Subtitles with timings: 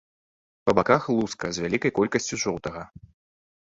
[0.69, 2.81] Па баках луска з вялікай колькасцю жоўтага.